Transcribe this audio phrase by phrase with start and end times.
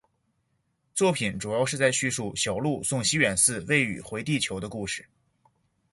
[0.95, 5.07] 作品主要是在叙述小路送西远寺未宇回地球的故事。